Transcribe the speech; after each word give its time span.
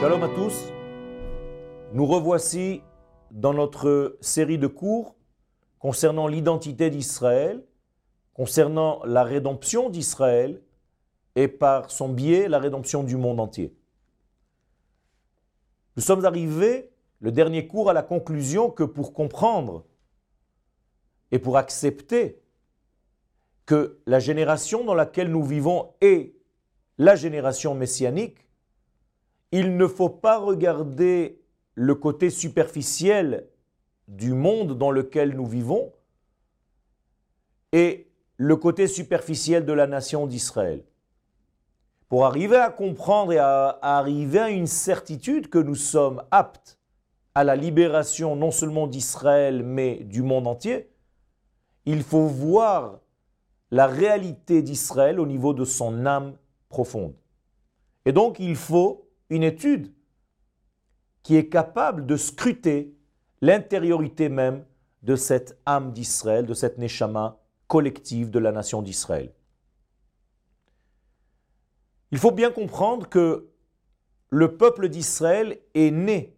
Shalom 0.00 0.22
à 0.22 0.28
tous. 0.28 0.68
Nous 1.92 2.06
revoici 2.06 2.82
dans 3.32 3.52
notre 3.52 4.16
série 4.20 4.56
de 4.56 4.68
cours 4.68 5.16
concernant 5.80 6.28
l'identité 6.28 6.88
d'Israël, 6.88 7.64
concernant 8.32 9.04
la 9.04 9.24
rédemption 9.24 9.90
d'Israël 9.90 10.62
et 11.34 11.48
par 11.48 11.90
son 11.90 12.10
biais 12.10 12.46
la 12.46 12.60
rédemption 12.60 13.02
du 13.02 13.16
monde 13.16 13.40
entier. 13.40 13.74
Nous 15.96 16.02
sommes 16.02 16.24
arrivés, 16.24 16.92
le 17.18 17.32
dernier 17.32 17.66
cours, 17.66 17.90
à 17.90 17.92
la 17.92 18.04
conclusion 18.04 18.70
que 18.70 18.84
pour 18.84 19.12
comprendre 19.12 19.84
et 21.32 21.40
pour 21.40 21.56
accepter 21.56 22.40
que 23.66 23.98
la 24.06 24.20
génération 24.20 24.84
dans 24.84 24.94
laquelle 24.94 25.32
nous 25.32 25.42
vivons 25.42 25.92
est 26.00 26.36
la 26.98 27.16
génération 27.16 27.74
messianique, 27.74 28.47
il 29.52 29.76
ne 29.76 29.86
faut 29.86 30.08
pas 30.08 30.38
regarder 30.38 31.40
le 31.74 31.94
côté 31.94 32.30
superficiel 32.30 33.48
du 34.08 34.32
monde 34.32 34.76
dans 34.76 34.90
lequel 34.90 35.34
nous 35.34 35.46
vivons 35.46 35.92
et 37.72 38.10
le 38.36 38.56
côté 38.56 38.86
superficiel 38.86 39.64
de 39.64 39.72
la 39.72 39.86
nation 39.86 40.26
d'Israël. 40.26 40.84
Pour 42.08 42.24
arriver 42.24 42.56
à 42.56 42.70
comprendre 42.70 43.32
et 43.32 43.38
à, 43.38 43.78
arriver 43.82 44.38
à 44.38 44.48
une 44.48 44.66
certitude 44.66 45.50
que 45.50 45.58
nous 45.58 45.74
sommes 45.74 46.22
aptes 46.30 46.78
à 47.34 47.44
la 47.44 47.54
libération 47.54 48.34
non 48.34 48.50
seulement 48.50 48.86
d'Israël 48.86 49.62
mais 49.62 49.96
du 50.04 50.22
monde 50.22 50.46
entier, 50.46 50.90
il 51.84 52.02
faut 52.02 52.26
voir 52.26 53.00
la 53.70 53.86
réalité 53.86 54.62
d'Israël 54.62 55.20
au 55.20 55.26
niveau 55.26 55.52
de 55.52 55.64
son 55.64 56.06
âme 56.06 56.36
profonde. 56.68 57.14
Et 58.06 58.12
donc 58.12 58.38
il 58.38 58.56
faut 58.56 59.07
une 59.30 59.42
étude 59.42 59.92
qui 61.22 61.36
est 61.36 61.48
capable 61.48 62.06
de 62.06 62.16
scruter 62.16 62.94
l'intériorité 63.40 64.28
même 64.28 64.64
de 65.02 65.16
cette 65.16 65.58
âme 65.66 65.92
d'Israël, 65.92 66.46
de 66.46 66.54
cette 66.54 66.78
neshama 66.78 67.38
collective 67.66 68.30
de 68.30 68.38
la 68.38 68.52
nation 68.52 68.82
d'Israël. 68.82 69.32
Il 72.10 72.18
faut 72.18 72.30
bien 72.30 72.50
comprendre 72.50 73.08
que 73.08 73.50
le 74.30 74.56
peuple 74.56 74.88
d'Israël 74.88 75.58
est 75.74 75.90
né, 75.90 76.34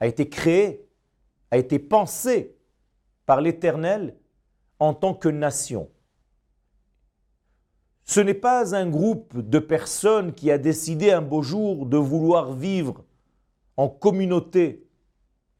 a 0.00 0.06
été 0.06 0.28
créé, 0.28 0.88
a 1.50 1.58
été 1.58 1.78
pensé 1.78 2.56
par 3.26 3.40
l'Éternel 3.40 4.16
en 4.78 4.94
tant 4.94 5.14
que 5.14 5.28
nation. 5.28 5.90
Ce 8.12 8.20
n'est 8.20 8.34
pas 8.34 8.76
un 8.76 8.90
groupe 8.90 9.38
de 9.38 9.58
personnes 9.58 10.34
qui 10.34 10.50
a 10.50 10.58
décidé 10.58 11.12
un 11.12 11.22
beau 11.22 11.40
jour 11.40 11.86
de 11.86 11.96
vouloir 11.96 12.52
vivre 12.52 13.06
en 13.78 13.88
communauté 13.88 14.86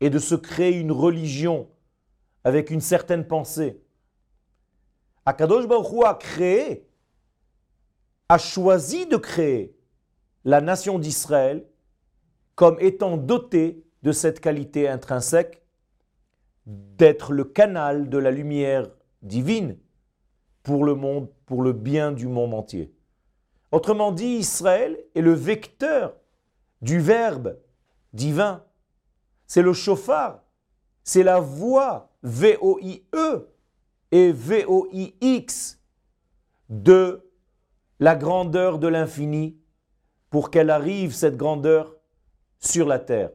et 0.00 0.10
de 0.10 0.18
se 0.18 0.34
créer 0.34 0.78
une 0.78 0.92
religion 0.92 1.70
avec 2.44 2.68
une 2.68 2.82
certaine 2.82 3.26
pensée. 3.26 3.80
Akadosh 5.24 5.66
Baruch 5.66 6.04
a 6.04 6.12
créé, 6.12 6.86
a 8.28 8.36
choisi 8.36 9.06
de 9.06 9.16
créer 9.16 9.74
la 10.44 10.60
nation 10.60 10.98
d'Israël 10.98 11.66
comme 12.54 12.76
étant 12.80 13.16
dotée 13.16 13.82
de 14.02 14.12
cette 14.12 14.40
qualité 14.40 14.90
intrinsèque 14.90 15.62
d'être 16.66 17.32
le 17.32 17.44
canal 17.44 18.10
de 18.10 18.18
la 18.18 18.30
lumière 18.30 18.90
divine 19.22 19.78
pour 20.62 20.84
le 20.84 20.94
monde, 20.94 21.28
pour 21.46 21.62
le 21.62 21.72
bien 21.72 22.12
du 22.12 22.28
monde 22.28 22.54
entier. 22.54 22.94
Autrement 23.70 24.12
dit, 24.12 24.26
Israël 24.26 24.98
est 25.14 25.20
le 25.20 25.32
vecteur 25.32 26.14
du 26.82 27.00
Verbe 27.00 27.58
divin. 28.12 28.64
C'est 29.46 29.62
le 29.62 29.72
chauffard, 29.72 30.42
c'est 31.04 31.22
la 31.22 31.40
voix 31.40 32.10
V-O-I-E 32.22 33.48
et 34.10 34.32
V-O-I-X 34.32 35.80
de 36.68 37.28
la 37.98 38.16
grandeur 38.16 38.78
de 38.78 38.88
l'infini 38.88 39.58
pour 40.30 40.50
qu'elle 40.50 40.70
arrive, 40.70 41.14
cette 41.14 41.36
grandeur, 41.36 41.96
sur 42.58 42.86
la 42.86 42.98
terre. 42.98 43.30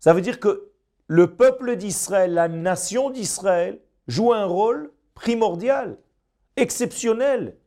Ça 0.00 0.12
veut 0.12 0.20
dire 0.20 0.40
que 0.40 0.72
le 1.06 1.34
peuple 1.34 1.76
d'Israël, 1.76 2.34
la 2.34 2.48
nation 2.48 3.10
d'Israël, 3.10 3.80
joue 4.06 4.32
un 4.32 4.44
rôle 4.44 4.92
primordial 5.14 5.98
exceptionnel. 6.56 7.58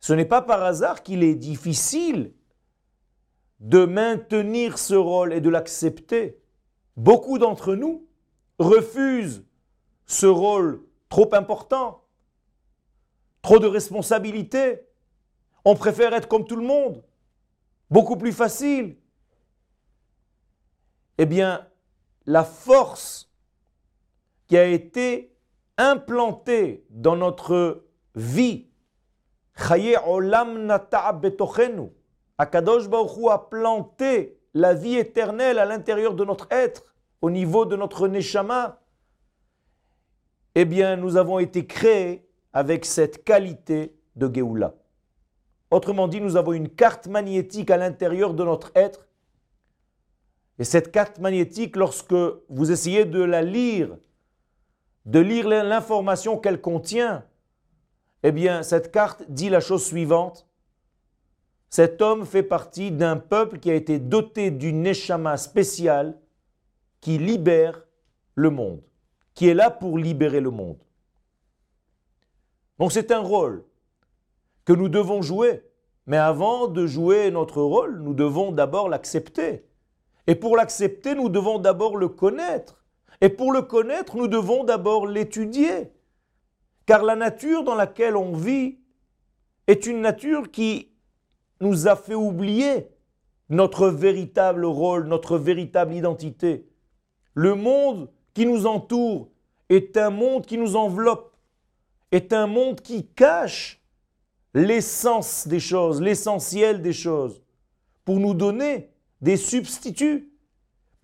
Ce 0.00 0.12
n'est 0.12 0.24
pas 0.24 0.42
par 0.42 0.62
hasard 0.62 1.02
qu'il 1.02 1.22
est 1.22 1.34
difficile 1.34 2.34
de 3.60 3.84
maintenir 3.86 4.78
ce 4.78 4.94
rôle 4.94 5.32
et 5.32 5.40
de 5.40 5.48
l'accepter. 5.48 6.42
Beaucoup 6.96 7.38
d'entre 7.38 7.74
nous 7.74 8.06
refusent 8.58 9.44
ce 10.06 10.26
rôle 10.26 10.84
trop 11.08 11.34
important, 11.34 12.04
trop 13.42 13.58
de 13.58 13.66
responsabilités. 13.66 14.82
On 15.64 15.74
préfère 15.74 16.12
être 16.12 16.28
comme 16.28 16.46
tout 16.46 16.56
le 16.56 16.66
monde, 16.66 17.02
beaucoup 17.90 18.16
plus 18.16 18.32
facile. 18.32 18.98
Eh 21.16 21.26
bien, 21.26 21.66
la 22.26 22.44
force 22.44 23.32
qui 24.46 24.58
a 24.58 24.66
été 24.66 25.33
implanté 25.78 26.86
dans 26.90 27.16
notre 27.16 27.84
vie, 28.14 28.68
Olam 30.06 30.70
Akadosh 32.36 32.88
Baruch 32.88 33.30
a 33.30 33.38
planté 33.38 34.40
la 34.54 34.74
vie 34.74 34.96
éternelle 34.96 35.58
à 35.58 35.64
l'intérieur 35.64 36.14
de 36.14 36.24
notre 36.24 36.48
être, 36.50 36.94
au 37.22 37.30
niveau 37.30 37.64
de 37.64 37.76
notre 37.76 38.08
neshama. 38.08 38.80
Eh 40.54 40.64
bien, 40.64 40.96
nous 40.96 41.16
avons 41.16 41.38
été 41.38 41.66
créés 41.66 42.28
avec 42.52 42.84
cette 42.84 43.24
qualité 43.24 43.96
de 44.14 44.32
Géoula. 44.32 44.74
Autrement 45.70 46.06
dit, 46.06 46.20
nous 46.20 46.36
avons 46.36 46.52
une 46.52 46.68
carte 46.68 47.08
magnétique 47.08 47.70
à 47.70 47.76
l'intérieur 47.76 48.34
de 48.34 48.44
notre 48.44 48.70
être. 48.76 49.08
Et 50.60 50.64
cette 50.64 50.92
carte 50.92 51.18
magnétique, 51.18 51.74
lorsque 51.74 52.14
vous 52.48 52.70
essayez 52.70 53.04
de 53.04 53.20
la 53.22 53.42
lire 53.42 53.96
de 55.04 55.18
lire 55.18 55.48
l'information 55.48 56.38
qu'elle 56.38 56.60
contient, 56.60 57.24
eh 58.22 58.32
bien, 58.32 58.62
cette 58.62 58.90
carte 58.90 59.22
dit 59.28 59.50
la 59.50 59.60
chose 59.60 59.84
suivante. 59.84 60.48
Cet 61.68 62.00
homme 62.00 62.24
fait 62.24 62.42
partie 62.42 62.90
d'un 62.90 63.16
peuple 63.16 63.58
qui 63.58 63.70
a 63.70 63.74
été 63.74 63.98
doté 63.98 64.50
d'une 64.50 64.82
neshama 64.82 65.36
spéciale 65.36 66.18
qui 67.00 67.18
libère 67.18 67.84
le 68.34 68.50
monde, 68.50 68.80
qui 69.34 69.48
est 69.48 69.54
là 69.54 69.70
pour 69.70 69.98
libérer 69.98 70.40
le 70.40 70.50
monde. 70.50 70.78
Donc 72.78 72.92
c'est 72.92 73.10
un 73.10 73.20
rôle 73.20 73.64
que 74.64 74.72
nous 74.72 74.88
devons 74.88 75.20
jouer. 75.22 75.62
Mais 76.06 76.16
avant 76.18 76.68
de 76.68 76.86
jouer 76.86 77.30
notre 77.30 77.62
rôle, 77.62 78.00
nous 78.02 78.14
devons 78.14 78.52
d'abord 78.52 78.88
l'accepter. 78.88 79.66
Et 80.26 80.34
pour 80.34 80.56
l'accepter, 80.56 81.14
nous 81.14 81.28
devons 81.28 81.58
d'abord 81.58 81.96
le 81.96 82.08
connaître. 82.08 82.83
Et 83.20 83.28
pour 83.28 83.52
le 83.52 83.62
connaître, 83.62 84.16
nous 84.16 84.28
devons 84.28 84.64
d'abord 84.64 85.06
l'étudier. 85.06 85.92
Car 86.86 87.02
la 87.02 87.16
nature 87.16 87.64
dans 87.64 87.74
laquelle 87.74 88.16
on 88.16 88.34
vit 88.34 88.78
est 89.66 89.86
une 89.86 90.00
nature 90.00 90.50
qui 90.50 90.90
nous 91.60 91.88
a 91.88 91.96
fait 91.96 92.14
oublier 92.14 92.88
notre 93.48 93.88
véritable 93.88 94.64
rôle, 94.64 95.06
notre 95.06 95.38
véritable 95.38 95.94
identité. 95.94 96.68
Le 97.34 97.54
monde 97.54 98.10
qui 98.34 98.46
nous 98.46 98.66
entoure 98.66 99.28
est 99.68 99.96
un 99.96 100.10
monde 100.10 100.44
qui 100.44 100.58
nous 100.58 100.76
enveloppe, 100.76 101.36
est 102.12 102.32
un 102.32 102.46
monde 102.46 102.80
qui 102.80 103.06
cache 103.06 103.80
l'essence 104.52 105.48
des 105.48 105.60
choses, 105.60 106.00
l'essentiel 106.00 106.82
des 106.82 106.92
choses, 106.92 107.42
pour 108.04 108.20
nous 108.20 108.34
donner 108.34 108.90
des 109.20 109.36
substituts 109.36 110.33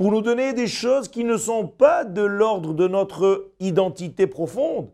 pour 0.01 0.13
nous 0.13 0.23
donner 0.23 0.55
des 0.55 0.67
choses 0.67 1.09
qui 1.09 1.25
ne 1.25 1.37
sont 1.37 1.69
pas 1.69 2.07
de 2.07 2.23
l'ordre 2.23 2.73
de 2.73 2.89
notre 2.89 3.53
identité 3.61 4.27
profonde. 4.27 4.91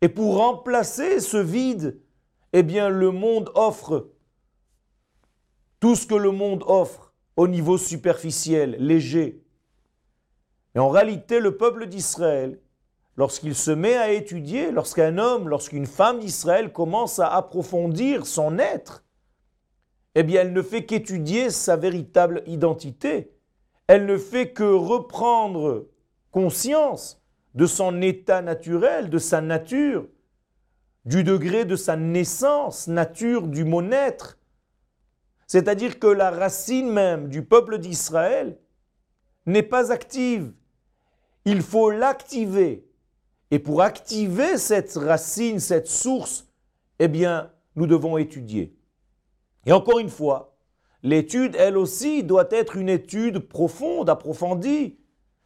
Et 0.00 0.08
pour 0.08 0.36
remplacer 0.36 1.18
ce 1.18 1.38
vide, 1.38 2.00
eh 2.52 2.62
bien 2.62 2.88
le 2.88 3.10
monde 3.10 3.50
offre 3.56 4.12
tout 5.80 5.96
ce 5.96 6.06
que 6.06 6.14
le 6.14 6.30
monde 6.30 6.62
offre 6.68 7.14
au 7.34 7.48
niveau 7.48 7.78
superficiel, 7.78 8.76
léger. 8.78 9.44
Et 10.76 10.78
en 10.78 10.88
réalité, 10.88 11.40
le 11.40 11.56
peuple 11.56 11.88
d'Israël, 11.88 12.60
lorsqu'il 13.16 13.56
se 13.56 13.72
met 13.72 13.96
à 13.96 14.12
étudier, 14.12 14.70
lorsqu'un 14.70 15.18
homme, 15.18 15.48
lorsqu'une 15.48 15.86
femme 15.86 16.20
d'Israël 16.20 16.72
commence 16.72 17.18
à 17.18 17.26
approfondir 17.26 18.24
son 18.24 18.60
être, 18.60 19.04
eh 20.14 20.22
bien 20.22 20.42
elle 20.42 20.52
ne 20.52 20.62
fait 20.62 20.86
qu'étudier 20.86 21.50
sa 21.50 21.74
véritable 21.74 22.44
identité 22.46 23.32
elle 23.88 24.06
ne 24.06 24.16
fait 24.16 24.50
que 24.52 24.64
reprendre 24.64 25.86
conscience 26.30 27.22
de 27.54 27.66
son 27.66 28.02
état 28.02 28.42
naturel, 28.42 29.08
de 29.10 29.18
sa 29.18 29.40
nature, 29.40 30.06
du 31.04 31.22
degré 31.22 31.64
de 31.64 31.76
sa 31.76 31.96
naissance, 31.96 32.88
nature 32.88 33.46
du 33.46 33.64
mot 33.64 33.82
naître. 33.82 34.38
C'est-à-dire 35.46 35.98
que 35.98 36.08
la 36.08 36.30
racine 36.30 36.90
même 36.90 37.28
du 37.28 37.44
peuple 37.44 37.78
d'Israël 37.78 38.58
n'est 39.46 39.62
pas 39.62 39.92
active. 39.92 40.52
Il 41.44 41.62
faut 41.62 41.90
l'activer. 41.90 42.84
Et 43.52 43.60
pour 43.60 43.82
activer 43.82 44.58
cette 44.58 44.94
racine, 44.94 45.60
cette 45.60 45.86
source, 45.86 46.48
eh 46.98 47.06
bien, 47.06 47.52
nous 47.76 47.86
devons 47.86 48.18
étudier. 48.18 48.76
Et 49.64 49.72
encore 49.72 50.00
une 50.00 50.10
fois, 50.10 50.55
l'étude, 51.06 51.54
elle 51.56 51.78
aussi, 51.78 52.24
doit 52.24 52.48
être 52.50 52.76
une 52.76 52.88
étude 52.88 53.38
profonde, 53.38 54.10
approfondie. 54.10 54.98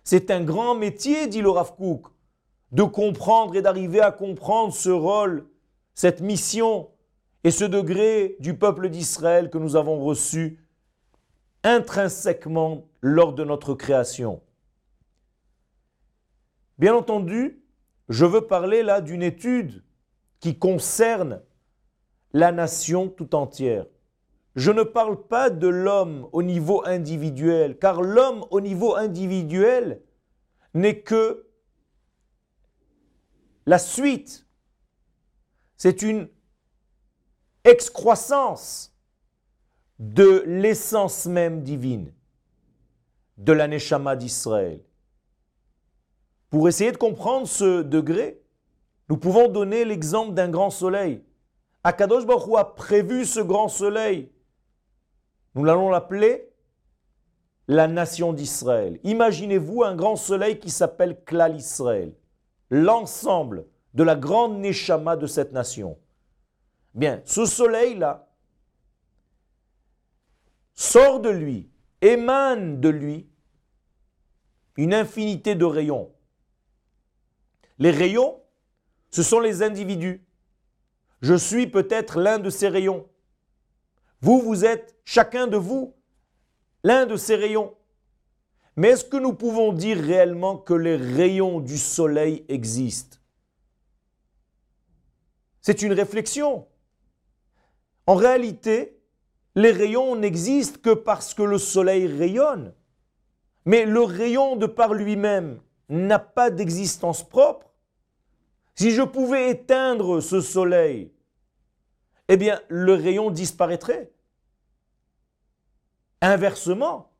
C'est 0.04 0.30
un 0.30 0.42
grand 0.42 0.74
métier, 0.74 1.26
dit 1.26 1.42
le 1.42 1.50
Rav 1.50 1.74
de 2.72 2.82
comprendre 2.82 3.54
et 3.54 3.60
d'arriver 3.60 4.00
à 4.00 4.10
comprendre 4.10 4.72
ce 4.72 4.88
rôle, 4.88 5.46
cette 5.94 6.22
mission 6.22 6.88
et 7.44 7.50
ce 7.50 7.64
degré 7.64 8.36
du 8.40 8.56
peuple 8.56 8.88
d'Israël 8.88 9.50
que 9.50 9.58
nous 9.58 9.76
avons 9.76 10.02
reçu 10.02 10.64
intrinsèquement 11.62 12.88
lors 13.02 13.34
de 13.34 13.44
notre 13.44 13.74
création. 13.74 14.40
Bien 16.78 16.94
entendu, 16.94 17.62
je 18.08 18.24
veux 18.24 18.46
parler 18.46 18.82
là 18.82 19.02
d'une 19.02 19.22
étude 19.22 19.84
qui 20.38 20.58
concerne 20.58 21.42
la 22.32 22.50
nation 22.50 23.08
tout 23.08 23.34
entière. 23.34 23.84
Je 24.56 24.70
ne 24.70 24.82
parle 24.82 25.26
pas 25.26 25.48
de 25.48 25.68
l'homme 25.68 26.28
au 26.32 26.42
niveau 26.42 26.84
individuel, 26.84 27.78
car 27.78 28.02
l'homme 28.02 28.44
au 28.50 28.60
niveau 28.60 28.96
individuel 28.96 30.02
n'est 30.74 31.00
que 31.00 31.46
la 33.66 33.78
suite. 33.78 34.46
C'est 35.76 36.02
une 36.02 36.28
excroissance 37.64 38.94
de 39.98 40.42
l'essence 40.46 41.26
même 41.26 41.62
divine, 41.62 42.12
de 43.36 43.52
la 43.52 43.68
Neshama 43.68 44.16
d'Israël. 44.16 44.82
Pour 46.48 46.68
essayer 46.68 46.90
de 46.90 46.96
comprendre 46.96 47.46
ce 47.46 47.82
degré, 47.82 48.42
nous 49.08 49.16
pouvons 49.16 49.48
donner 49.48 49.84
l'exemple 49.84 50.34
d'un 50.34 50.48
grand 50.48 50.70
soleil. 50.70 51.22
Akadosh 51.84 52.26
Baruch 52.26 52.58
a 52.58 52.64
prévu 52.64 53.24
ce 53.24 53.40
grand 53.40 53.68
soleil. 53.68 54.30
Nous 55.54 55.68
allons 55.68 55.90
l'appeler 55.90 56.48
la 57.68 57.86
nation 57.86 58.32
d'Israël. 58.32 58.98
Imaginez-vous 59.04 59.84
un 59.84 59.94
grand 59.94 60.16
soleil 60.16 60.58
qui 60.58 60.70
s'appelle 60.70 61.22
Klal 61.24 61.56
Israël, 61.56 62.14
l'ensemble 62.70 63.66
de 63.94 64.02
la 64.02 64.16
grande 64.16 64.58
Neshama 64.58 65.16
de 65.16 65.26
cette 65.26 65.52
nation. 65.52 65.98
Bien, 66.94 67.22
ce 67.24 67.44
soleil-là 67.44 68.28
sort 70.74 71.20
de 71.20 71.28
lui, 71.28 71.70
émane 72.00 72.80
de 72.80 72.88
lui 72.88 73.28
une 74.76 74.94
infinité 74.94 75.54
de 75.54 75.64
rayons. 75.64 76.10
Les 77.78 77.90
rayons, 77.90 78.40
ce 79.10 79.22
sont 79.22 79.40
les 79.40 79.62
individus. 79.62 80.24
Je 81.20 81.34
suis 81.34 81.66
peut-être 81.66 82.18
l'un 82.18 82.38
de 82.38 82.48
ces 82.48 82.68
rayons. 82.68 83.09
Vous, 84.20 84.40
vous 84.40 84.64
êtes 84.64 84.96
chacun 85.04 85.46
de 85.46 85.56
vous 85.56 85.94
l'un 86.82 87.06
de 87.06 87.16
ces 87.16 87.36
rayons. 87.36 87.74
Mais 88.76 88.90
est-ce 88.90 89.04
que 89.04 89.16
nous 89.16 89.32
pouvons 89.32 89.72
dire 89.72 89.98
réellement 89.98 90.56
que 90.56 90.74
les 90.74 90.96
rayons 90.96 91.60
du 91.60 91.78
soleil 91.78 92.44
existent? 92.48 93.18
C'est 95.60 95.82
une 95.82 95.92
réflexion. 95.92 96.66
En 98.06 98.14
réalité, 98.14 98.98
les 99.54 99.72
rayons 99.72 100.16
n'existent 100.16 100.80
que 100.82 100.94
parce 100.94 101.34
que 101.34 101.42
le 101.42 101.58
soleil 101.58 102.06
rayonne. 102.06 102.74
Mais 103.64 103.84
le 103.84 104.02
rayon 104.02 104.56
de 104.56 104.66
par 104.66 104.94
lui-même 104.94 105.60
n'a 105.88 106.18
pas 106.18 106.50
d'existence 106.50 107.28
propre. 107.28 107.74
Si 108.74 108.92
je 108.92 109.02
pouvais 109.02 109.50
éteindre 109.50 110.20
ce 110.20 110.40
soleil, 110.40 111.12
eh 112.32 112.36
bien, 112.36 112.60
le 112.68 112.94
rayon 112.94 113.32
disparaîtrait. 113.32 114.12
Inversement, 116.20 117.10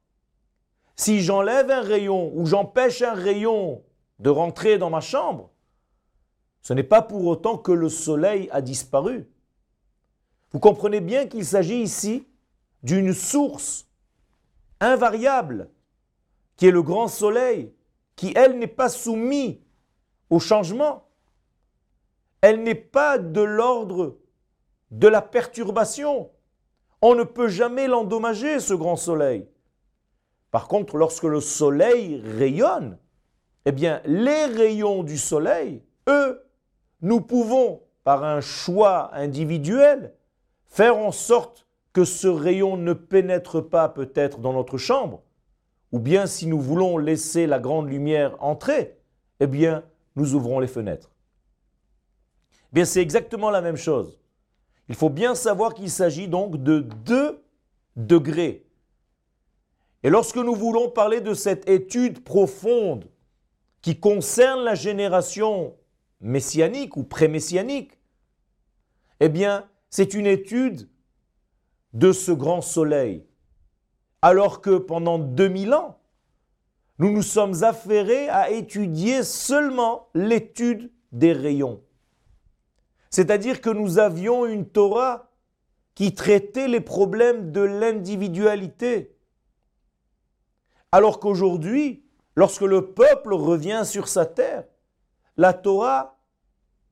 si 0.94 1.20
j'enlève 1.20 1.68
un 1.68 1.80
rayon 1.80 2.30
ou 2.36 2.46
j'empêche 2.46 3.02
un 3.02 3.14
rayon 3.14 3.82
de 4.20 4.30
rentrer 4.30 4.78
dans 4.78 4.88
ma 4.88 5.00
chambre, 5.00 5.50
ce 6.62 6.74
n'est 6.74 6.84
pas 6.84 7.02
pour 7.02 7.26
autant 7.26 7.58
que 7.58 7.72
le 7.72 7.88
soleil 7.88 8.48
a 8.52 8.62
disparu. 8.62 9.28
Vous 10.52 10.60
comprenez 10.60 11.00
bien 11.00 11.26
qu'il 11.26 11.44
s'agit 11.44 11.82
ici 11.82 12.28
d'une 12.84 13.12
source 13.12 13.88
invariable, 14.78 15.70
qui 16.56 16.68
est 16.68 16.70
le 16.70 16.82
grand 16.82 17.08
soleil, 17.08 17.74
qui, 18.14 18.32
elle, 18.36 18.60
n'est 18.60 18.68
pas 18.68 18.88
soumise 18.88 19.56
au 20.28 20.38
changement. 20.38 21.08
Elle 22.42 22.62
n'est 22.62 22.76
pas 22.76 23.18
de 23.18 23.40
l'ordre 23.40 24.20
de 24.90 25.08
la 25.08 25.22
perturbation. 25.22 26.30
On 27.02 27.14
ne 27.14 27.24
peut 27.24 27.48
jamais 27.48 27.86
l'endommager, 27.86 28.60
ce 28.60 28.74
grand 28.74 28.96
soleil. 28.96 29.48
Par 30.50 30.68
contre, 30.68 30.96
lorsque 30.96 31.24
le 31.24 31.40
soleil 31.40 32.20
rayonne, 32.24 32.98
eh 33.64 33.72
bien, 33.72 34.00
les 34.04 34.46
rayons 34.46 35.02
du 35.02 35.16
soleil, 35.16 35.82
eux, 36.08 36.42
nous 37.02 37.20
pouvons, 37.20 37.82
par 38.04 38.24
un 38.24 38.40
choix 38.40 39.14
individuel, 39.14 40.14
faire 40.66 40.96
en 40.96 41.12
sorte 41.12 41.66
que 41.92 42.04
ce 42.04 42.28
rayon 42.28 42.76
ne 42.76 42.92
pénètre 42.92 43.60
pas 43.68 43.88
peut-être 43.88 44.38
dans 44.38 44.52
notre 44.52 44.78
chambre, 44.78 45.22
ou 45.92 45.98
bien 45.98 46.26
si 46.26 46.46
nous 46.46 46.60
voulons 46.60 46.98
laisser 46.98 47.46
la 47.46 47.58
grande 47.58 47.88
lumière 47.88 48.36
entrer, 48.40 48.98
eh 49.40 49.46
bien, 49.46 49.84
nous 50.16 50.34
ouvrons 50.34 50.60
les 50.60 50.68
fenêtres. 50.68 51.10
Eh 52.52 52.74
bien, 52.74 52.84
c'est 52.84 53.00
exactement 53.00 53.50
la 53.50 53.60
même 53.60 53.76
chose. 53.76 54.19
Il 54.90 54.96
faut 54.96 55.08
bien 55.08 55.36
savoir 55.36 55.74
qu'il 55.74 55.88
s'agit 55.88 56.26
donc 56.26 56.60
de 56.60 56.80
deux 56.80 57.44
degrés. 57.94 58.66
Et 60.02 60.10
lorsque 60.10 60.36
nous 60.36 60.56
voulons 60.56 60.90
parler 60.90 61.20
de 61.20 61.32
cette 61.32 61.68
étude 61.68 62.24
profonde 62.24 63.08
qui 63.82 64.00
concerne 64.00 64.64
la 64.64 64.74
génération 64.74 65.76
messianique 66.20 66.96
ou 66.96 67.04
pré-messianique, 67.04 68.00
eh 69.20 69.28
bien, 69.28 69.68
c'est 69.90 70.12
une 70.12 70.26
étude 70.26 70.88
de 71.92 72.10
ce 72.10 72.32
grand 72.32 72.60
soleil. 72.60 73.24
Alors 74.22 74.60
que 74.60 74.76
pendant 74.76 75.20
2000 75.20 75.72
ans, 75.72 76.00
nous 76.98 77.12
nous 77.12 77.22
sommes 77.22 77.62
affairés 77.62 78.28
à 78.28 78.50
étudier 78.50 79.22
seulement 79.22 80.08
l'étude 80.14 80.90
des 81.12 81.32
rayons. 81.32 81.80
C'est-à-dire 83.10 83.60
que 83.60 83.70
nous 83.70 83.98
avions 83.98 84.46
une 84.46 84.66
Torah 84.66 85.30
qui 85.94 86.14
traitait 86.14 86.68
les 86.68 86.80
problèmes 86.80 87.50
de 87.50 87.60
l'individualité. 87.60 89.16
Alors 90.92 91.20
qu'aujourd'hui, 91.20 92.04
lorsque 92.36 92.62
le 92.62 92.92
peuple 92.92 93.34
revient 93.34 93.82
sur 93.84 94.08
sa 94.08 94.26
terre, 94.26 94.64
la 95.36 95.52
Torah 95.52 96.18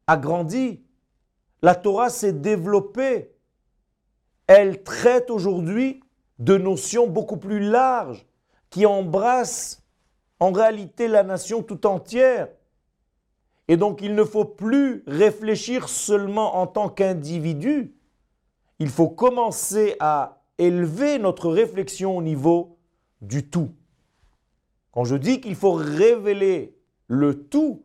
a 0.07 0.17
grandi, 0.17 0.83
la 1.63 1.75
Torah 1.75 2.11
s'est 2.11 2.33
développée. 2.33 3.33
Elle 4.47 4.83
traite 4.83 5.31
aujourd'hui 5.31 6.03
de 6.39 6.57
notions 6.57 7.07
beaucoup 7.07 7.37
plus 7.37 7.61
larges 7.61 8.27
qui 8.71 8.87
embrassent 8.87 9.85
en 10.41 10.53
réalité 10.53 11.09
la 11.09 11.23
nation 11.23 11.63
tout 11.63 11.87
entière. 11.87 12.49
Et 13.69 13.77
donc 13.77 14.01
il 14.03 14.15
ne 14.15 14.25
faut 14.25 14.47
plus 14.47 15.05
réfléchir 15.07 15.89
seulement 15.89 16.57
en 16.57 16.67
tant 16.67 16.89
qu'individu. 16.89 17.95
Il 18.79 18.89
faut 18.89 19.09
commencer 19.09 19.97
à 20.01 20.43
élever 20.57 21.19
notre 21.19 21.51
réflexion 21.51 22.17
au 22.17 22.23
niveau 22.23 22.79
du 23.21 23.49
tout. 23.49 23.71
Quand 24.93 25.05
je 25.05 25.17
dis 25.17 25.41
qu'il 25.41 25.55
faut 25.55 25.73
révéler 25.73 26.77
le 27.07 27.45
tout, 27.45 27.85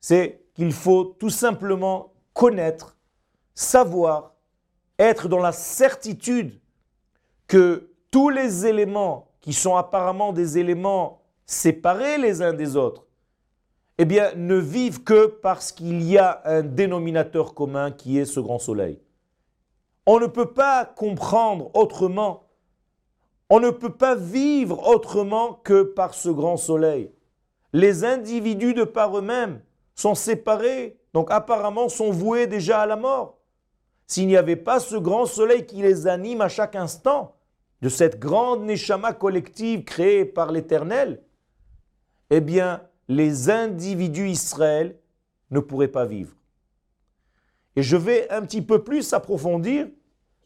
c'est 0.00 0.44
qu'il 0.54 0.72
faut 0.72 1.04
tout 1.04 1.30
simplement 1.30 2.12
connaître, 2.34 2.96
savoir, 3.54 4.34
être 4.98 5.28
dans 5.28 5.38
la 5.38 5.52
certitude 5.52 6.60
que 7.46 7.90
tous 8.10 8.28
les 8.28 8.66
éléments 8.66 9.28
qui 9.40 9.52
sont 9.52 9.76
apparemment 9.76 10.32
des 10.32 10.58
éléments 10.58 11.22
séparés 11.46 12.18
les 12.18 12.42
uns 12.42 12.52
des 12.52 12.76
autres, 12.76 13.06
eh 13.98 14.04
bien, 14.04 14.32
ne 14.36 14.56
vivent 14.56 15.02
que 15.02 15.26
parce 15.26 15.72
qu'il 15.72 16.02
y 16.02 16.18
a 16.18 16.42
un 16.44 16.62
dénominateur 16.62 17.54
commun 17.54 17.90
qui 17.90 18.18
est 18.18 18.24
ce 18.24 18.40
grand 18.40 18.58
soleil. 18.58 19.00
On 20.06 20.18
ne 20.18 20.26
peut 20.26 20.52
pas 20.52 20.84
comprendre 20.84 21.70
autrement, 21.74 22.48
on 23.50 23.60
ne 23.60 23.70
peut 23.70 23.92
pas 23.92 24.14
vivre 24.14 24.88
autrement 24.88 25.54
que 25.62 25.82
par 25.82 26.14
ce 26.14 26.28
grand 26.28 26.56
soleil. 26.56 27.12
Les 27.72 28.04
individus 28.04 28.74
de 28.74 28.84
par 28.84 29.16
eux-mêmes 29.16 29.60
sont 29.94 30.14
séparés 30.14 30.98
donc 31.12 31.30
apparemment 31.30 31.88
sont 31.88 32.10
voués 32.10 32.46
déjà 32.46 32.80
à 32.80 32.86
la 32.86 32.96
mort. 32.96 33.38
s'il 34.06 34.26
n'y 34.26 34.36
avait 34.36 34.56
pas 34.56 34.78
ce 34.78 34.96
grand 34.96 35.24
soleil 35.24 35.64
qui 35.64 35.76
les 35.76 36.06
anime 36.06 36.42
à 36.42 36.48
chaque 36.48 36.76
instant, 36.76 37.34
de 37.80 37.88
cette 37.88 38.18
grande 38.18 38.64
neshama 38.64 39.14
collective 39.14 39.84
créée 39.84 40.26
par 40.26 40.52
l'Éternel, 40.52 41.22
eh 42.30 42.40
bien, 42.40 42.82
les 43.16 43.50
individus 43.50 44.30
Israël 44.30 44.98
ne 45.50 45.60
pourraient 45.60 45.88
pas 45.88 46.06
vivre. 46.06 46.34
Et 47.76 47.82
je 47.82 47.96
vais 47.96 48.28
un 48.30 48.42
petit 48.42 48.62
peu 48.62 48.82
plus 48.82 49.12
approfondir 49.12 49.88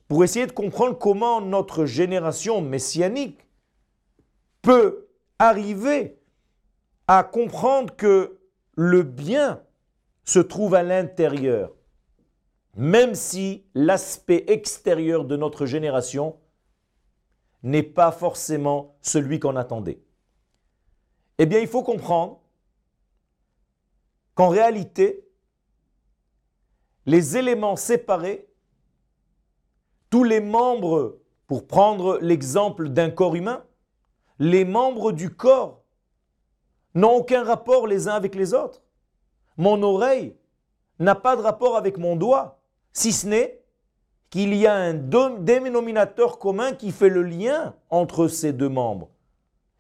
pour 0.08 0.24
essayer 0.24 0.46
de 0.46 0.52
comprendre 0.52 0.98
comment 0.98 1.40
notre 1.40 1.84
génération 1.86 2.60
messianique 2.60 3.46
peut 4.62 5.08
arriver 5.38 6.18
à 7.08 7.24
comprendre 7.24 7.94
que 7.94 8.38
le 8.74 9.02
bien 9.02 9.62
se 10.24 10.38
trouve 10.38 10.74
à 10.74 10.82
l'intérieur, 10.82 11.72
même 12.74 13.14
si 13.14 13.64
l'aspect 13.74 14.44
extérieur 14.48 15.24
de 15.24 15.36
notre 15.36 15.66
génération 15.66 16.36
n'est 17.62 17.82
pas 17.82 18.12
forcément 18.12 18.96
celui 19.02 19.40
qu'on 19.40 19.56
attendait. 19.56 20.00
Eh 21.38 21.46
bien, 21.46 21.58
il 21.60 21.68
faut 21.68 21.82
comprendre 21.82 22.40
qu'en 24.36 24.50
réalité, 24.50 25.26
les 27.06 27.36
éléments 27.36 27.74
séparés, 27.74 28.48
tous 30.10 30.22
les 30.22 30.40
membres, 30.40 31.18
pour 31.48 31.66
prendre 31.66 32.18
l'exemple 32.20 32.90
d'un 32.90 33.10
corps 33.10 33.34
humain, 33.34 33.64
les 34.38 34.64
membres 34.64 35.12
du 35.12 35.30
corps 35.30 35.82
n'ont 36.94 37.16
aucun 37.16 37.42
rapport 37.42 37.86
les 37.86 38.08
uns 38.08 38.14
avec 38.14 38.34
les 38.34 38.52
autres. 38.52 38.82
Mon 39.56 39.82
oreille 39.82 40.36
n'a 40.98 41.14
pas 41.14 41.36
de 41.36 41.42
rapport 41.42 41.76
avec 41.76 41.96
mon 41.96 42.14
doigt, 42.14 42.60
si 42.92 43.12
ce 43.12 43.26
n'est 43.26 43.62
qu'il 44.28 44.54
y 44.54 44.66
a 44.66 44.74
un 44.74 44.94
dénominateur 44.94 46.38
commun 46.38 46.72
qui 46.72 46.90
fait 46.90 47.08
le 47.08 47.22
lien 47.22 47.74
entre 47.88 48.28
ces 48.28 48.52
deux 48.52 48.68
membres. 48.68 49.08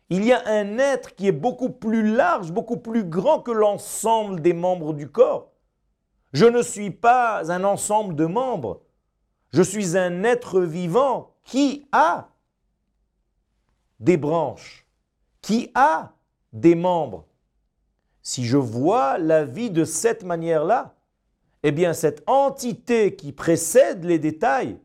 Il 0.08 0.24
y 0.24 0.32
a 0.32 0.42
un 0.46 0.78
être 0.78 1.14
qui 1.16 1.26
est 1.26 1.32
beaucoup 1.32 1.70
plus 1.70 2.14
large, 2.14 2.52
beaucoup 2.52 2.76
plus 2.76 3.04
grand 3.04 3.40
que 3.40 3.50
l'ensemble 3.50 4.40
des 4.40 4.52
membres 4.52 4.92
du 4.94 5.08
corps. 5.08 5.50
Je 6.32 6.46
ne 6.46 6.62
suis 6.62 6.90
pas 6.90 7.50
un 7.50 7.64
ensemble 7.64 8.14
de 8.14 8.26
membres. 8.26 8.82
Je 9.52 9.62
suis 9.62 9.96
un 9.96 10.22
être 10.22 10.60
vivant 10.60 11.34
qui 11.44 11.88
a 11.92 12.28
des 14.00 14.16
branches, 14.16 14.86
qui 15.40 15.70
a 15.74 16.12
des 16.52 16.74
membres. 16.74 17.26
Si 18.22 18.44
je 18.44 18.56
vois 18.56 19.18
la 19.18 19.44
vie 19.44 19.70
de 19.70 19.84
cette 19.84 20.24
manière-là, 20.24 20.94
eh 21.62 21.72
bien 21.72 21.92
cette 21.92 22.22
entité 22.26 23.16
qui 23.16 23.32
précède 23.32 24.04
les 24.04 24.18
détails, 24.18 24.78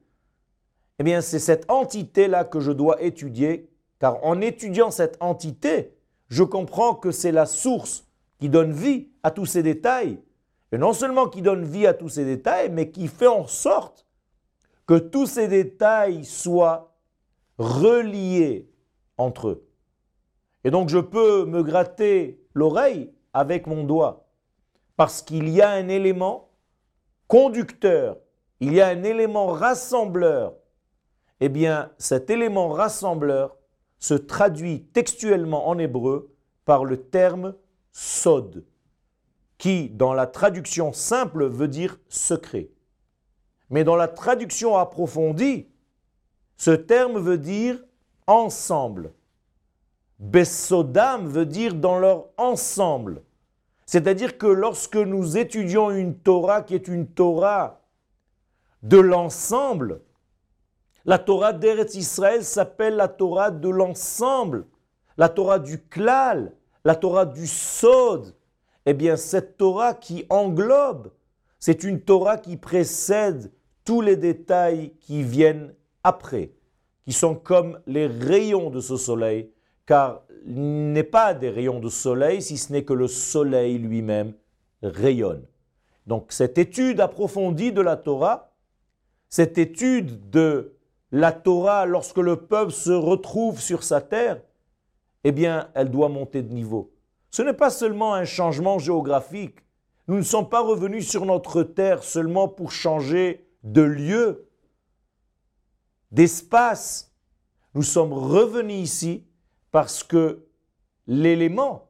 eh 1.00 1.04
bien 1.04 1.22
c'est 1.22 1.40
cette 1.40 1.70
entité-là 1.70 2.44
que 2.44 2.60
je 2.60 2.72
dois 2.72 3.02
étudier, 3.02 3.71
car 4.02 4.18
en 4.26 4.42
étudiant 4.42 4.90
cette 4.90 5.16
entité, 5.20 5.96
je 6.28 6.42
comprends 6.42 6.96
que 6.96 7.12
c'est 7.12 7.32
la 7.32 7.46
source 7.46 8.08
qui 8.40 8.50
donne 8.50 8.74
vie 8.74 9.10
à 9.22 9.30
tous 9.30 9.46
ces 9.46 9.62
détails, 9.62 10.20
et 10.72 10.80
non 10.80 10.92
seulement 10.92 11.30
qui 11.30 11.44
donne 11.44 11.64
vie 11.64 11.86
à 11.86 11.94
tous 11.94 12.10
ces 12.10 12.26
détails, 12.26 12.72
mais 12.72 12.90
qui 12.90 13.08
fait 13.08 13.28
en 13.28 13.46
sorte 13.46 14.08
que 14.88 14.98
tous 14.98 15.28
ces 15.28 15.48
détails 15.48 16.26
soient 16.26 16.96
reliés 17.60 18.72
entre 19.20 19.50
eux. 19.50 19.68
Et 20.64 20.72
donc 20.72 20.90
je 20.90 20.98
peux 20.98 21.46
me 21.46 21.62
gratter 21.62 22.44
l'oreille 22.56 23.14
avec 23.34 23.68
mon 23.68 23.84
doigt, 23.84 24.26
parce 24.98 25.22
qu'il 25.22 25.48
y 25.48 25.62
a 25.62 25.70
un 25.70 25.90
élément 25.90 26.50
conducteur, 27.28 28.18
il 28.62 28.74
y 28.74 28.82
a 28.82 28.88
un 28.88 29.04
élément 29.04 29.46
rassembleur. 29.46 30.56
Eh 31.40 31.50
bien, 31.50 31.92
cet 32.00 32.32
élément 32.32 32.70
rassembleur 32.70 33.61
se 34.02 34.16
traduit 34.16 34.84
textuellement 34.94 35.70
en 35.70 35.78
hébreu 35.78 36.36
par 36.66 36.84
le 36.84 36.98
terme 36.98 37.56
sod, 37.94 38.66
qui 39.58 39.90
dans 39.90 40.14
la 40.14 40.28
traduction 40.28 40.92
simple 40.92 41.46
veut 41.46 41.70
dire 41.70 41.98
secret. 42.10 42.72
Mais 43.70 43.86
dans 43.86 43.96
la 43.96 44.10
traduction 44.10 44.76
approfondie, 44.76 45.70
ce 46.58 46.72
terme 46.72 47.20
veut 47.20 47.38
dire 47.38 47.82
ensemble. 48.28 49.14
Besodam 50.20 51.28
veut 51.28 51.46
dire 51.46 51.76
dans 51.76 52.00
leur 52.00 52.28
ensemble. 52.38 53.22
C'est-à-dire 53.86 54.38
que 54.38 54.48
lorsque 54.48 54.98
nous 54.98 55.38
étudions 55.38 55.92
une 55.92 56.18
Torah 56.18 56.64
qui 56.64 56.76
est 56.76 56.88
une 56.88 57.08
Torah 57.08 57.82
de 58.84 58.98
l'ensemble, 58.98 60.02
la 61.06 61.20
Torah 61.20 61.54
d'Eretz 61.54 61.96
Israël 61.96 62.44
s'appelle 62.44 62.96
la 62.96 63.08
Torah 63.08 63.52
de 63.52 63.70
l'ensemble, 63.70 64.66
la 65.18 65.30
Torah 65.30 65.60
du 65.60 65.82
klal, 65.84 66.54
la 66.86 66.96
Torah 66.96 67.26
du 67.26 67.48
sod. 67.48 68.36
Eh 68.86 68.94
bien, 68.94 69.16
cette 69.16 69.58
Torah 69.58 69.94
qui 69.94 70.26
englobe, 70.30 71.12
c'est 71.60 71.84
une 71.84 72.02
Torah 72.02 72.38
qui 72.38 72.58
précède 72.58 73.52
tous 73.86 74.02
les 74.02 74.16
détails 74.16 74.94
qui 75.00 75.24
viennent 75.24 75.74
après, 76.04 76.54
qui 77.06 77.14
sont 77.14 77.36
comme 77.36 77.80
les 77.86 78.08
rayons 78.08 78.70
de 78.70 78.80
ce 78.80 78.98
soleil 78.98 79.52
car 79.92 80.24
il 80.46 80.94
n'est 80.94 81.04
pas 81.04 81.34
des 81.34 81.50
rayons 81.50 81.82
de 81.82 81.90
soleil, 81.90 82.42
si 82.42 82.58
ce 82.58 82.72
n'est 82.72 82.86
que 82.86 82.94
le 82.94 83.08
soleil 83.08 83.78
lui-même 83.78 84.34
rayonne. 84.82 85.46
Donc 86.08 86.32
cette 86.32 86.58
étude 86.58 87.02
approfondie 87.02 87.74
de 87.74 87.82
la 87.82 87.98
Torah, 87.98 88.54
cette 89.28 89.58
étude 89.58 90.30
de 90.30 90.78
la 91.12 91.32
Torah 91.32 91.86
lorsque 91.86 92.18
le 92.18 92.38
peuple 92.38 92.72
se 92.72 92.92
retrouve 92.92 93.60
sur 93.60 93.84
sa 93.84 94.02
terre, 94.02 94.42
eh 95.24 95.32
bien, 95.32 95.70
elle 95.76 95.92
doit 95.92 96.10
monter 96.10 96.42
de 96.42 96.54
niveau. 96.54 96.94
Ce 97.30 97.42
n'est 97.42 97.54
pas 97.54 97.70
seulement 97.70 98.14
un 98.14 98.26
changement 98.26 98.80
géographique. 98.80 99.60
Nous 100.08 100.18
ne 100.18 100.24
sommes 100.24 100.50
pas 100.50 100.62
revenus 100.62 101.10
sur 101.10 101.26
notre 101.26 101.64
terre 101.64 102.04
seulement 102.04 102.48
pour 102.48 102.72
changer 102.72 103.48
de 103.64 103.82
lieu, 103.82 104.48
d'espace. 106.12 107.14
Nous 107.74 107.84
sommes 107.84 108.14
revenus 108.14 108.84
ici 108.84 109.26
parce 109.72 110.04
que 110.04 110.46
l'élément 111.08 111.90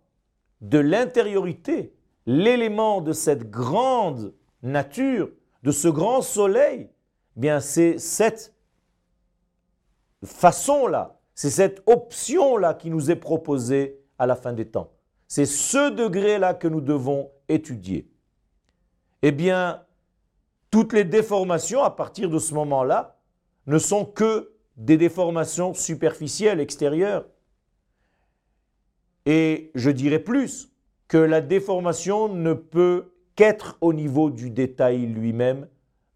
de 0.62 0.78
l'intériorité, 0.78 1.96
l'élément 2.26 3.02
de 3.02 3.14
cette 3.14 3.50
grande 3.50 4.34
nature, 4.62 5.30
de 5.64 5.72
ce 5.72 5.88
grand 5.88 6.22
soleil, 6.22 6.90
eh 7.38 7.40
bien 7.40 7.60
c'est 7.60 7.98
cette 7.98 8.54
façon-là, 10.24 11.20
c'est 11.34 11.50
cette 11.50 11.82
option-là 11.88 12.74
qui 12.74 12.90
nous 12.90 13.12
est 13.12 13.16
proposée 13.16 14.00
à 14.20 14.26
la 14.26 14.36
fin 14.36 14.54
des 14.54 14.68
temps. 14.68 14.92
C'est 15.28 15.46
ce 15.46 15.90
degré-là 15.90 16.54
que 16.54 16.68
nous 16.68 16.82
devons 16.82 17.32
étudier. 17.48 18.10
Eh 19.22 19.32
bien, 19.32 19.84
toutes 20.70 20.94
les 20.94 21.04
déformations 21.04 21.84
à 21.84 21.92
partir 21.92 22.30
de 22.30 22.38
ce 22.38 22.54
moment-là 22.54 23.18
ne 23.68 23.78
sont 23.78 24.06
que 24.06 24.54
des 24.78 24.98
déformations 24.98 25.74
superficielles, 25.74 26.60
extérieures. 26.60 27.26
Et 29.26 29.72
je 29.76 29.92
dirais 29.92 30.20
plus 30.20 30.72
que 31.08 31.18
la 31.18 31.42
déformation 31.42 32.30
ne 32.30 32.54
peut 32.54 33.14
qu'être 33.36 33.78
au 33.82 33.94
niveau 33.94 34.30
du 34.30 34.50
détail 34.50 35.06
lui-même, 35.06 35.68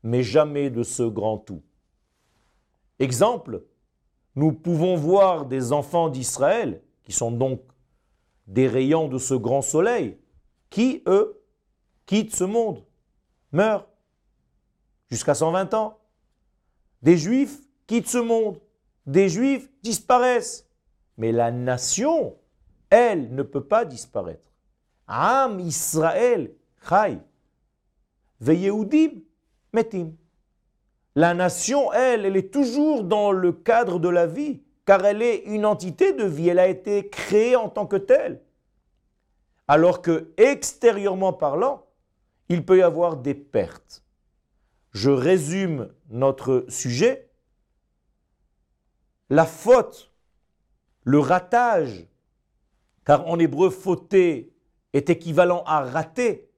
mais 0.03 0.23
jamais 0.23 0.69
de 0.69 0.83
ce 0.83 1.03
grand 1.03 1.37
tout. 1.37 1.61
Exemple, 2.99 3.63
nous 4.35 4.51
pouvons 4.51 4.95
voir 4.95 5.45
des 5.45 5.71
enfants 5.71 6.09
d'Israël, 6.09 6.81
qui 7.03 7.11
sont 7.11 7.31
donc 7.31 7.61
des 8.47 8.67
rayons 8.67 9.07
de 9.07 9.17
ce 9.17 9.33
grand 9.33 9.61
soleil, 9.61 10.17
qui, 10.69 11.03
eux, 11.07 11.41
quittent 12.05 12.35
ce 12.35 12.43
monde, 12.43 12.83
meurent, 13.51 13.87
jusqu'à 15.09 15.33
120 15.33 15.73
ans. 15.73 15.99
Des 17.01 17.17
juifs 17.17 17.61
quittent 17.87 18.07
ce 18.07 18.17
monde, 18.17 18.59
des 19.05 19.29
juifs 19.29 19.69
disparaissent. 19.81 20.67
Mais 21.17 21.31
la 21.31 21.51
nation 21.51 22.35
elle 22.89 23.33
ne 23.33 23.43
peut 23.43 23.63
pas 23.63 23.85
disparaître. 23.85 24.51
Am 25.07 25.59
Israël, 25.59 26.55
Chai. 26.87 27.19
Veyeudim, 28.39 29.21
Metim. 29.73 30.15
La 31.15 31.33
nation, 31.33 31.93
elle, 31.93 32.25
elle 32.25 32.35
est 32.35 32.53
toujours 32.53 33.03
dans 33.03 33.31
le 33.31 33.53
cadre 33.53 33.99
de 33.99 34.09
la 34.09 34.27
vie, 34.27 34.61
car 34.85 35.05
elle 35.05 35.21
est 35.21 35.43
une 35.45 35.65
entité 35.65 36.13
de 36.13 36.25
vie, 36.25 36.49
elle 36.49 36.59
a 36.59 36.67
été 36.67 37.09
créée 37.09 37.55
en 37.55 37.69
tant 37.69 37.87
que 37.87 37.95
telle. 37.95 38.41
Alors 39.67 40.01
que, 40.01 40.33
extérieurement 40.37 41.33
parlant, 41.33 41.85
il 42.49 42.65
peut 42.65 42.79
y 42.79 42.81
avoir 42.81 43.17
des 43.17 43.33
pertes. 43.33 44.03
Je 44.91 45.09
résume 45.09 45.93
notre 46.09 46.65
sujet. 46.69 47.31
La 49.29 49.45
faute, 49.45 50.11
le 51.03 51.19
ratage 51.19 52.05
car 53.05 53.27
en 53.27 53.39
hébreu 53.39 53.69
fauter 53.69 54.51
est 54.93 55.09
équivalent 55.09 55.63
à 55.65 55.81
rater, 55.81 56.49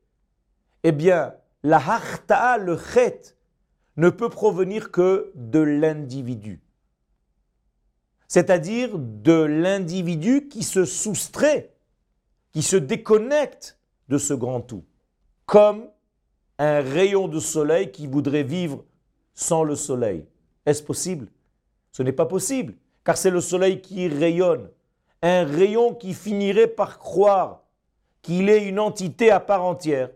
eh 0.84 0.92
bien, 0.92 1.36
la 1.64 1.78
harta'a, 1.78 2.58
le 2.58 2.78
chet, 2.78 3.37
ne 3.98 4.10
peut 4.10 4.30
provenir 4.30 4.92
que 4.92 5.32
de 5.36 5.60
l'individu. 5.60 6.62
C'est-à-dire 8.28 8.92
de 8.98 9.42
l'individu 9.42 10.48
qui 10.48 10.64
se 10.64 10.86
soustrait, 10.86 11.74
qui 12.52 12.62
se 12.62 12.76
déconnecte 12.76 13.80
de 14.10 14.18
ce 14.18 14.34
grand 14.34 14.62
tout. 14.62 14.86
Comme 15.46 15.90
un 16.60 16.82
rayon 16.82 17.28
de 17.28 17.40
soleil 17.40 17.92
qui 17.92 18.08
voudrait 18.08 18.44
vivre 18.44 18.84
sans 19.34 19.64
le 19.64 19.76
soleil. 19.76 20.26
Est-ce 20.66 20.84
possible? 20.84 21.28
Ce 21.92 22.04
n'est 22.04 22.12
pas 22.12 22.26
possible, 22.26 22.74
car 23.04 23.18
c'est 23.18 23.30
le 23.30 23.42
soleil 23.42 23.82
qui 23.82 24.08
rayonne. 24.08 24.70
Un 25.22 25.46
rayon 25.46 25.94
qui 25.94 26.14
finirait 26.14 26.68
par 26.68 27.00
croire 27.00 27.64
qu'il 28.22 28.50
est 28.50 28.66
une 28.66 28.80
entité 28.80 29.32
à 29.32 29.40
part 29.40 29.64
entière 29.64 30.10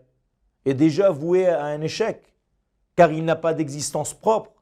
est 0.64 0.74
déjà 0.74 1.10
voué 1.10 1.46
à 1.46 1.64
un 1.64 1.80
échec, 1.80 2.31
car 2.96 3.12
il 3.12 3.24
n'a 3.24 3.36
pas 3.36 3.54
d'existence 3.54 4.14
propre. 4.14 4.52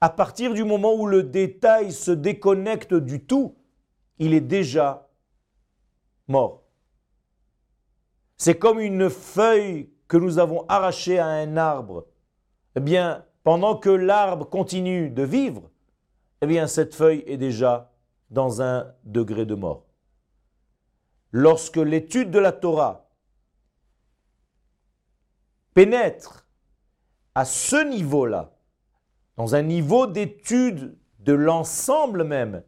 À 0.00 0.10
partir 0.10 0.54
du 0.54 0.64
moment 0.64 0.94
où 0.94 1.06
le 1.06 1.22
détail 1.22 1.92
se 1.92 2.10
déconnecte 2.10 2.94
du 2.94 3.24
tout, 3.24 3.56
il 4.18 4.34
est 4.34 4.40
déjà 4.40 5.08
mort. 6.28 6.62
C'est 8.36 8.58
comme 8.58 8.80
une 8.80 9.08
feuille 9.08 9.90
que 10.08 10.16
nous 10.16 10.38
avons 10.38 10.66
arrachée 10.68 11.18
à 11.18 11.26
un 11.26 11.56
arbre. 11.56 12.06
Eh 12.76 12.80
bien, 12.80 13.24
pendant 13.42 13.76
que 13.76 13.90
l'arbre 13.90 14.48
continue 14.48 15.10
de 15.10 15.22
vivre, 15.22 15.70
eh 16.42 16.46
bien, 16.46 16.66
cette 16.66 16.94
feuille 16.94 17.24
est 17.26 17.38
déjà 17.38 17.92
dans 18.30 18.60
un 18.60 18.92
degré 19.04 19.46
de 19.46 19.54
mort. 19.54 19.86
Lorsque 21.30 21.76
l'étude 21.76 22.30
de 22.30 22.38
la 22.38 22.52
Torah 22.52 23.08
pénètre 25.74 26.45
à 27.36 27.44
ce 27.44 27.86
niveau-là, 27.86 28.56
dans 29.36 29.54
un 29.54 29.60
niveau 29.60 30.06
d'étude 30.06 30.96
de 31.18 31.34
l'ensemble 31.34 32.24
même 32.24 32.62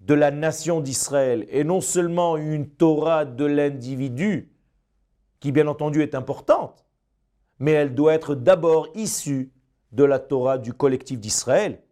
de 0.00 0.14
la 0.14 0.30
nation 0.30 0.80
d'Israël, 0.80 1.46
et 1.50 1.62
non 1.62 1.82
seulement 1.82 2.38
une 2.38 2.70
Torah 2.70 3.26
de 3.26 3.44
l'individu, 3.44 4.50
qui 5.40 5.52
bien 5.52 5.66
entendu 5.66 6.00
est 6.00 6.14
importante, 6.14 6.86
mais 7.58 7.72
elle 7.72 7.94
doit 7.94 8.14
être 8.14 8.34
d'abord 8.34 8.88
issue 8.94 9.52
de 9.92 10.04
la 10.04 10.18
Torah 10.18 10.56
du 10.56 10.72
collectif 10.72 11.20
d'Israël, 11.20 11.82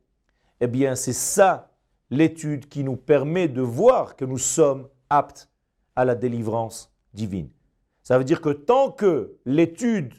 eh 0.63 0.69
bien 0.69 0.95
c'est 0.95 1.13
ça 1.13 1.71
l'étude 2.09 2.67
qui 2.67 2.83
nous 2.83 2.97
permet 2.97 3.47
de 3.47 3.61
voir 3.61 4.17
que 4.17 4.25
nous 4.25 4.39
sommes 4.39 4.89
aptes 5.11 5.51
à 5.95 6.07
la 6.07 6.15
délivrance 6.15 6.97
divine. 7.13 7.51
Ça 8.03 8.17
veut 8.17 8.25
dire 8.25 8.41
que 8.41 8.49
tant 8.49 8.91
que 8.91 9.37
l'étude 9.45 10.15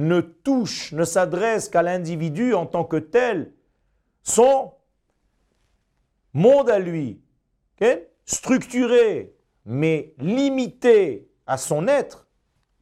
ne 0.00 0.20
touche, 0.20 0.92
ne 0.92 1.04
s'adresse 1.04 1.68
qu'à 1.68 1.82
l'individu 1.82 2.54
en 2.54 2.66
tant 2.66 2.84
que 2.84 2.96
tel, 2.96 3.52
son 4.22 4.72
monde 6.32 6.70
à 6.70 6.78
lui, 6.78 7.20
structuré, 8.24 9.34
mais 9.66 10.14
limité 10.18 11.28
à 11.46 11.58
son 11.58 11.86
être, 11.86 12.28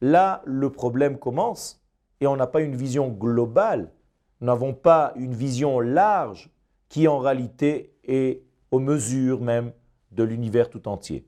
là 0.01 0.41
le 0.45 0.71
problème 0.71 1.19
commence 1.19 1.83
et 2.21 2.27
on 2.27 2.37
n'a 2.37 2.47
pas 2.47 2.61
une 2.61 2.75
vision 2.75 3.09
globale, 3.09 3.91
nous 4.39 4.47
n'avons 4.47 4.73
pas 4.73 5.11
une 5.15 5.33
vision 5.33 5.79
large 5.79 6.49
qui 6.87 7.07
en 7.07 7.19
réalité 7.19 7.93
est 8.05 8.43
aux 8.71 8.79
mesures 8.79 9.41
même 9.41 9.73
de 10.11 10.23
l'univers 10.23 10.69
tout 10.69 10.87
entier. 10.87 11.27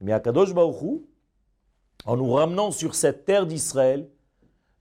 Mais 0.00 0.12
Akadosh 0.12 0.54
Baruch 0.54 1.02
en 2.04 2.16
nous 2.16 2.30
ramenant 2.30 2.70
sur 2.70 2.94
cette 2.94 3.24
terre 3.24 3.46
d'Israël, 3.46 4.08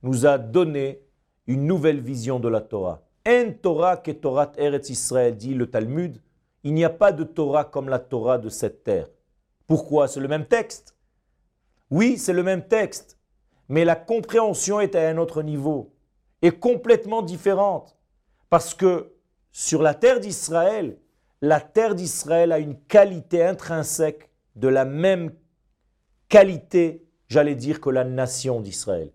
nous 0.04 0.26
a 0.26 0.38
donné 0.38 1.02
une 1.48 1.66
nouvelle 1.66 2.00
vision 2.00 2.40
de 2.40 2.48
la 2.48 2.62
Torah. 2.62 3.02
En 3.28 3.52
Torah 3.62 3.98
que 3.98 4.12
Torah 4.12 4.52
Eretz 4.58 4.90
Israël, 4.90 5.36
dit 5.36 5.54
le 5.54 5.70
Talmud, 5.70 6.20
il 6.64 6.74
n'y 6.74 6.84
a 6.84 6.90
pas 6.90 7.12
de 7.12 7.24
Torah 7.24 7.66
comme 7.66 7.90
la 7.90 8.00
Torah 8.00 8.38
de 8.38 8.50
cette 8.50 8.84
terre. 8.84 9.10
Pourquoi? 9.68 10.08
C'est 10.08 10.20
le 10.20 10.28
même 10.28 10.46
texte. 10.46 10.96
Oui, 11.90 12.18
c'est 12.18 12.34
le 12.34 12.44
même 12.44 12.68
texte, 12.68 13.18
mais 13.68 13.84
la 13.84 13.96
compréhension 13.96 14.80
est 14.80 14.96
à 14.96 15.10
un 15.10 15.18
autre 15.18 15.44
niveau, 15.44 15.94
est 16.42 16.58
complètement 16.58 17.22
différente. 17.22 17.98
Parce 18.50 18.74
que 18.74 19.14
sur 19.52 19.82
la 19.82 19.94
terre 19.94 20.20
d'Israël, 20.20 20.98
la 21.42 21.60
terre 21.60 21.96
d'Israël 21.96 22.52
a 22.52 22.60
une 22.60 22.78
qualité 22.78 23.44
intrinsèque 23.44 24.30
de 24.56 24.68
la 24.68 24.86
même 24.86 25.32
qualité, 26.30 27.06
j'allais 27.28 27.56
dire, 27.56 27.82
que 27.82 27.90
la 27.90 28.04
nation 28.04 28.62
d'Israël. 28.62 29.12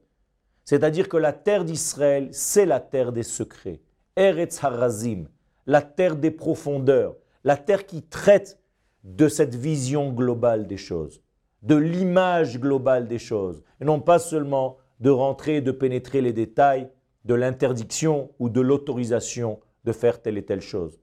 C'est-à-dire 0.66 1.08
que 1.08 1.16
la 1.16 1.32
terre 1.32 1.64
d'Israël, 1.64 2.28
c'est 2.32 2.66
la 2.66 2.80
terre 2.80 3.12
des 3.12 3.22
secrets. 3.22 3.80
Eretz 4.16 4.62
Harazim, 4.62 5.24
la 5.66 5.80
terre 5.80 6.16
des 6.16 6.32
profondeurs, 6.32 7.16
la 7.44 7.56
terre 7.56 7.86
qui 7.86 8.02
traite 8.02 8.60
de 9.04 9.28
cette 9.28 9.54
vision 9.54 10.12
globale 10.12 10.66
des 10.66 10.76
choses, 10.76 11.22
de 11.62 11.76
l'image 11.76 12.58
globale 12.58 13.06
des 13.06 13.20
choses, 13.20 13.62
et 13.80 13.84
non 13.84 14.00
pas 14.00 14.18
seulement 14.18 14.78
de 14.98 15.10
rentrer 15.10 15.56
et 15.56 15.60
de 15.60 15.70
pénétrer 15.70 16.20
les 16.20 16.32
détails 16.32 16.90
de 17.24 17.34
l'interdiction 17.34 18.30
ou 18.40 18.48
de 18.48 18.60
l'autorisation 18.60 19.60
de 19.84 19.92
faire 19.92 20.20
telle 20.20 20.38
et 20.38 20.44
telle 20.44 20.60
chose. 20.60 20.98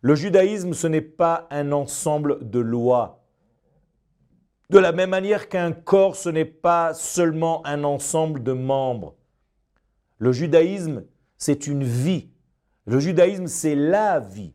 Le 0.00 0.14
judaïsme, 0.14 0.72
ce 0.72 0.86
n'est 0.86 1.02
pas 1.02 1.46
un 1.50 1.72
ensemble 1.72 2.48
de 2.48 2.58
lois. 2.58 3.23
De 4.70 4.78
la 4.78 4.92
même 4.92 5.10
manière 5.10 5.48
qu'un 5.48 5.72
corps, 5.72 6.16
ce 6.16 6.28
n'est 6.28 6.44
pas 6.44 6.94
seulement 6.94 7.64
un 7.66 7.84
ensemble 7.84 8.42
de 8.42 8.52
membres. 8.52 9.14
Le 10.18 10.32
judaïsme, 10.32 11.04
c'est 11.36 11.66
une 11.66 11.84
vie. 11.84 12.30
Le 12.86 12.98
judaïsme, 12.98 13.46
c'est 13.46 13.74
la 13.74 14.20
vie. 14.20 14.54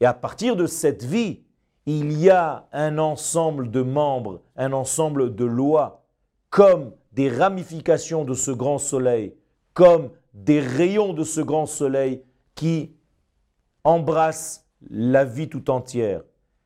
Et 0.00 0.06
à 0.06 0.14
partir 0.14 0.56
de 0.56 0.66
cette 0.66 1.04
vie, 1.04 1.42
il 1.86 2.12
y 2.12 2.28
a 2.30 2.68
un 2.72 2.98
ensemble 2.98 3.70
de 3.70 3.82
membres, 3.82 4.42
un 4.56 4.72
ensemble 4.72 5.34
de 5.34 5.44
lois, 5.44 6.04
comme 6.50 6.92
des 7.12 7.30
ramifications 7.30 8.24
de 8.24 8.34
ce 8.34 8.50
grand 8.50 8.78
soleil, 8.78 9.34
comme 9.72 10.10
des 10.34 10.60
rayons 10.60 11.12
de 11.12 11.24
ce 11.24 11.40
grand 11.40 11.66
soleil 11.66 12.22
qui 12.54 12.92
embrasse 13.84 14.66
la 14.90 15.24
vie 15.24 15.48
tout 15.48 15.70
entière. 15.70 16.22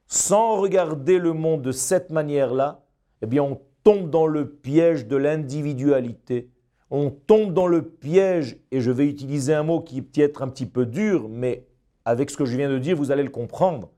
Sans 0.06 0.56
regarder 0.56 1.18
le 1.18 1.32
monde 1.32 1.62
de 1.62 1.72
cette 1.72 2.10
manière-là, 2.10 2.84
eh 3.22 3.26
bien 3.26 3.42
on 3.42 3.60
tombe 3.82 4.10
dans 4.10 4.26
le 4.26 4.48
piège 4.48 5.06
de 5.06 5.16
l'individualité. 5.16 6.50
On 6.90 7.10
tombe 7.10 7.52
dans 7.52 7.66
le 7.66 7.82
piège, 7.82 8.58
et 8.70 8.80
je 8.80 8.90
vais 8.90 9.06
utiliser 9.06 9.54
un 9.54 9.62
mot 9.62 9.80
qui 9.80 10.02
peut 10.02 10.20
être 10.20 10.42
un 10.42 10.48
petit 10.48 10.66
peu 10.66 10.86
dur, 10.86 11.28
mais 11.28 11.66
avec 12.04 12.30
ce 12.30 12.36
que 12.36 12.44
je 12.44 12.56
viens 12.56 12.70
de 12.70 12.78
dire, 12.78 12.96
vous 12.96 13.10
allez 13.10 13.22
le 13.22 13.30
comprendre, 13.30 13.90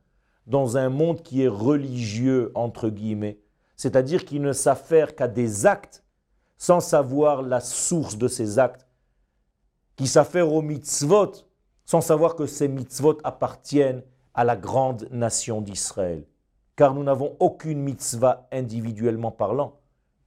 dans 0.46 0.76
un 0.76 0.88
monde 0.88 1.22
qui 1.22 1.42
est 1.42 1.48
religieux, 1.48 2.52
entre 2.54 2.88
guillemets, 2.88 3.38
c'est-à-dire 3.76 4.24
qui 4.24 4.40
ne 4.40 4.52
s'affaire 4.52 5.14
qu'à 5.14 5.28
des 5.28 5.66
actes 5.66 6.04
sans 6.56 6.80
savoir 6.80 7.42
la 7.42 7.60
source 7.60 8.16
de 8.16 8.28
ces 8.28 8.58
actes, 8.58 8.86
qui 9.96 10.06
s'affaire 10.06 10.52
aux 10.52 10.62
mitzvot 10.62 11.32
sans 11.84 12.00
savoir 12.00 12.34
que 12.34 12.46
ces 12.46 12.68
mitzvot 12.68 13.18
appartiennent 13.24 14.02
à 14.36 14.44
la 14.44 14.54
grande 14.54 15.08
nation 15.10 15.62
d'Israël. 15.62 16.22
Car 16.76 16.94
nous 16.94 17.02
n'avons 17.02 17.36
aucune 17.40 17.80
mitzvah 17.80 18.46
individuellement 18.52 19.30
parlant. 19.30 19.78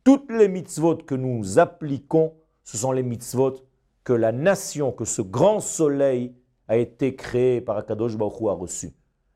Toutes 0.04 0.32
les 0.32 0.48
mitzvot 0.48 0.98
que 0.98 1.14
nous 1.14 1.60
appliquons, 1.60 2.34
ce 2.64 2.76
sont 2.76 2.92
les 2.92 3.04
mitzvot 3.04 3.56
que 4.04 4.14
la 4.14 4.32
nation, 4.32 4.92
que 4.92 5.06
ce 5.06 5.22
grand 5.22 5.60
soleil 5.60 6.34
a 6.68 6.78
été 6.78 7.16
créé 7.16 7.62
par 7.62 7.78
Akadosh 7.78 8.18
Baruch 8.18 8.42
Hu 8.42 8.50
a 8.50 8.54
reçu. 8.54 8.92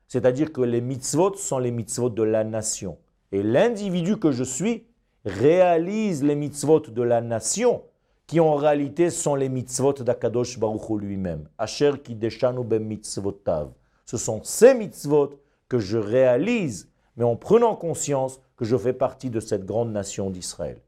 C'est-à-dire 0.08 0.52
que 0.52 0.62
les 0.62 0.82
mitzvot 0.82 1.36
sont 1.36 1.60
les 1.60 1.72
mitzvot 1.72 2.10
de 2.10 2.24
la 2.24 2.44
nation. 2.44 2.98
Et 3.32 3.44
l'individu 3.44 4.18
que 4.18 4.32
je 4.32 4.44
suis 4.44 4.86
réalise 5.24 6.24
les 6.24 6.36
mitzvot 6.36 6.80
de 6.80 7.02
la 7.04 7.22
nation 7.22 7.84
qui 8.26 8.40
en 8.40 8.56
réalité 8.56 9.12
sont 9.12 9.36
les 9.36 9.50
mitzvot 9.50 9.94
d'Akadosh 9.94 10.58
Baruch 10.58 10.90
lui-même. 11.00 11.48
Asher 11.60 11.94
kideshanu 12.04 12.64
ben 12.64 12.84
mitzvotav. 12.84 13.70
Ce 14.06 14.18
sont 14.18 14.44
ces 14.44 14.74
mitzvot 14.74 15.39
que 15.70 15.80
je 15.80 15.98
réalise, 15.98 16.89
mais 17.16 17.24
en 17.24 17.36
prenant 17.36 17.76
conscience 17.76 18.39
que 18.58 18.66
je 18.66 18.78
fais 18.78 18.94
partie 18.94 19.30
de 19.30 19.39
cette 19.39 19.66
grande 19.66 19.92
nation 19.92 20.30
d'Israël. 20.30 20.82